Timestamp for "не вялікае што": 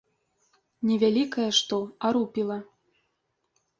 0.91-1.79